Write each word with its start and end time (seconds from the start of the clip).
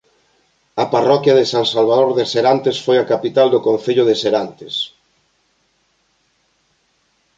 A 0.83 0.85
parroquia 0.93 1.35
de 1.39 1.43
San 1.49 1.65
Salvador 1.71 2.09
de 2.19 2.25
Serantes 2.33 2.77
foi 2.85 2.97
a 2.99 3.07
capital 3.11 3.47
do 3.53 3.63
concello 3.67 4.03
de 4.09 4.15
Serantes. 4.21 4.75